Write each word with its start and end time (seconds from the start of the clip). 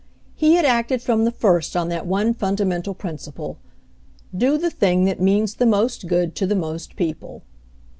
He 0.33 0.55
had 0.55 0.65
acted 0.65 0.99
from 1.03 1.25
the 1.25 1.31
first 1.31 1.77
on 1.77 1.89
that 1.89 2.07
one 2.07 2.33
funda 2.33 2.65
mental 2.65 2.95
principle, 2.95 3.59
"Do 4.35 4.57
the 4.57 4.71
thing 4.71 5.05
that 5.05 5.21
means 5.21 5.53
the 5.53 5.65
\ 5.65 5.65
most 5.67 6.07
good 6.07 6.33
to 6.37 6.47
the 6.47 6.55
most 6.55 6.95
people." 6.95 7.43